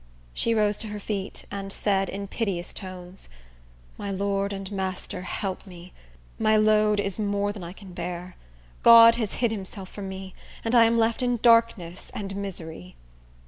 She 0.33 0.55
rose 0.55 0.77
to 0.77 0.87
her 0.87 0.99
feet, 0.99 1.45
and 1.51 1.71
said, 1.71 2.09
in 2.09 2.25
piteous 2.27 2.73
tones, 2.73 3.29
"My 3.99 4.09
Lord 4.09 4.51
and 4.51 4.71
Master, 4.71 5.21
help 5.21 5.67
me! 5.67 5.93
My 6.39 6.57
load 6.57 6.99
is 6.99 7.19
more 7.19 7.53
than 7.53 7.63
I 7.63 7.71
can 7.73 7.93
bear. 7.93 8.35
God 8.81 9.17
has 9.17 9.33
hid 9.33 9.51
himself 9.51 9.89
from 9.89 10.09
me, 10.09 10.33
and 10.65 10.73
I 10.73 10.85
am 10.85 10.97
left 10.97 11.21
in 11.21 11.37
darkness 11.37 12.09
and 12.15 12.35
misery." 12.35 12.95